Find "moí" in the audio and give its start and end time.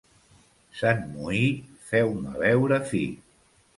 1.17-1.43